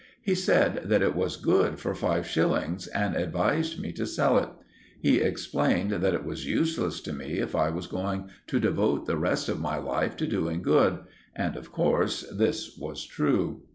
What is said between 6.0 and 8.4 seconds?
it was useless to me if I was going